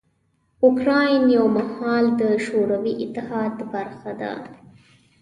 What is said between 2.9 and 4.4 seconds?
اتحاد برخه وه.